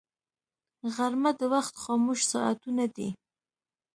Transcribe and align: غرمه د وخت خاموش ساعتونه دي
غرمه 0.93 1.31
د 1.39 1.41
وخت 1.53 1.73
خاموش 1.83 2.19
ساعتونه 2.31 2.85
دي 2.95 3.09